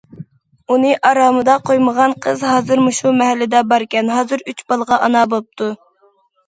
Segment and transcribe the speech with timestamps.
[0.75, 5.75] ئۇنى ئارامىدا قويمىغان قىز ھازىر مۇشۇ مەھەللىدە باركەن، ھازىر ئۈچ بالىغا ئانا بوپتۇ.